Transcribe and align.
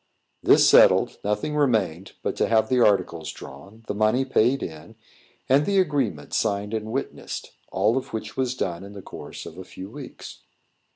This 0.41 0.67
settled, 0.67 1.19
nothing 1.23 1.55
remained 1.55 2.13
but 2.23 2.35
to 2.37 2.47
have 2.47 2.69
the 2.69 2.79
articles 2.83 3.31
drawn, 3.31 3.83
the 3.85 3.93
money 3.93 4.25
paid 4.25 4.63
in, 4.63 4.95
and 5.47 5.63
the 5.67 5.77
agreement 5.77 6.33
signed 6.33 6.73
and 6.73 6.91
witnessed; 6.91 7.51
all 7.71 7.97
of 7.99 8.11
which 8.11 8.35
was 8.35 8.55
done 8.55 8.83
in 8.83 8.93
the 8.93 9.03
course 9.03 9.45
of 9.45 9.59
a 9.59 9.63
few 9.63 9.91
weeks. 9.91 10.39